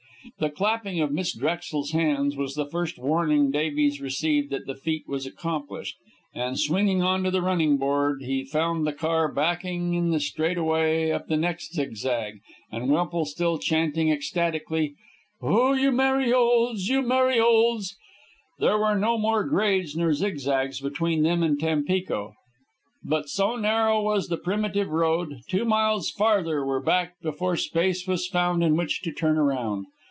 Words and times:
The 0.37 0.51
clapping 0.51 0.99
of 1.01 1.11
Miss 1.11 1.35
Drexel's 1.35 1.91
hands 1.91 2.35
was 2.35 2.55
the 2.55 2.65
first 2.67 2.97
warning 2.97 3.51
Davies 3.51 4.01
received 4.01 4.49
that 4.49 4.65
the 4.65 4.73
feat 4.75 5.07
was 5.07 5.25
accomplished, 5.27 5.97
and, 6.33 6.59
swinging 6.59 7.01
on 7.03 7.21
to 7.23 7.31
the 7.31 7.43
running 7.43 7.77
board, 7.77 8.23
he 8.23 8.43
found 8.43 8.87
the 8.87 8.93
car 8.93 9.31
backing 9.31 9.93
in 9.93 10.09
the 10.09 10.19
straight 10.19 10.57
away 10.57 11.11
up 11.11 11.27
the 11.27 11.37
next 11.37 11.73
zig 11.73 11.95
zag 11.95 12.41
and 12.71 12.89
Wemple 12.89 13.25
still 13.25 13.59
chanting 13.59 14.09
ecstatically, 14.09 14.95
"Oh, 15.43 15.73
you 15.73 15.91
Merry 15.91 16.33
Olds, 16.33 16.87
you 16.87 17.03
Merry 17.03 17.39
Olds!" 17.39 17.95
There 18.57 18.79
were 18.79 18.95
no 18.97 19.19
more 19.19 19.43
grades 19.43 19.95
nor 19.95 20.13
zigzags 20.13 20.81
between 20.81 21.21
them 21.21 21.43
and 21.43 21.59
Tampico, 21.59 22.33
but, 23.03 23.29
so 23.29 23.55
narrow 23.55 24.01
was 24.01 24.27
the 24.27 24.37
primitive 24.37 24.89
road, 24.89 25.41
two 25.47 25.65
miles 25.65 26.09
farther 26.09 26.65
were 26.65 26.81
backed 26.81 27.21
before 27.21 27.55
space 27.57 28.07
was 28.07 28.27
found 28.27 28.63
in 28.63 28.75
which 28.75 29.01
to 29.03 29.11
turn 29.11 29.37
around. 29.37 29.85